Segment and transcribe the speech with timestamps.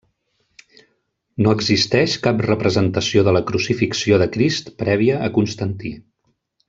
[1.47, 5.93] No existeix cap representació de la crucifixió de Crist prèvia a Constantí.